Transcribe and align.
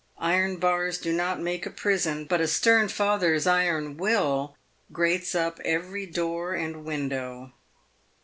Iron 0.17 0.57
bars 0.57 0.97
do 0.97 1.13
not 1.13 1.39
make 1.39 1.67
a 1.67 1.69
prison, 1.69 2.25
but 2.25 2.41
a 2.41 2.47
stern 2.47 2.87
father's 2.87 3.45
iron 3.45 3.97
will 3.97 4.57
grates 4.91 5.35
up 5.35 5.59
every 5.63 6.07
door 6.07 6.55
and 6.55 6.83
window. 6.83 7.53